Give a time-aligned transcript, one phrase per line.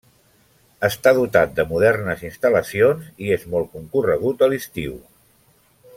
[0.87, 5.01] Està dotat de modernes instal·lacions i és molt concorregut a l'estiu.